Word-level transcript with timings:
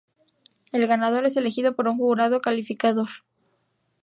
El 0.71 0.87
ganador 0.87 1.27
es 1.27 1.37
elegido 1.37 1.75
por 1.75 1.87
un 1.87 1.95
jurado 1.99 2.41
calificador. 2.41 3.09